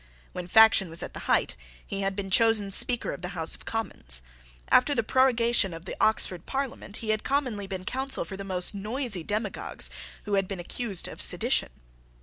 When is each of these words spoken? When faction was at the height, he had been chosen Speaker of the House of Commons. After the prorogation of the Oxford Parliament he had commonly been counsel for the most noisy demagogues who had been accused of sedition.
When 0.31 0.47
faction 0.47 0.89
was 0.89 1.03
at 1.03 1.13
the 1.13 1.19
height, 1.29 1.55
he 1.85 2.01
had 2.01 2.15
been 2.15 2.31
chosen 2.31 2.71
Speaker 2.71 3.11
of 3.13 3.21
the 3.21 3.37
House 3.37 3.53
of 3.53 3.65
Commons. 3.65 4.23
After 4.69 4.95
the 4.95 5.03
prorogation 5.03 5.75
of 5.75 5.85
the 5.85 5.95
Oxford 6.01 6.47
Parliament 6.47 6.97
he 7.05 7.09
had 7.09 7.23
commonly 7.23 7.67
been 7.67 7.85
counsel 7.85 8.25
for 8.25 8.35
the 8.35 8.43
most 8.43 8.73
noisy 8.73 9.23
demagogues 9.23 9.91
who 10.23 10.33
had 10.33 10.47
been 10.47 10.59
accused 10.59 11.07
of 11.07 11.21
sedition. 11.21 11.69